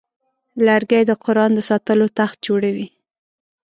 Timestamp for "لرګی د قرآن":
0.65-1.51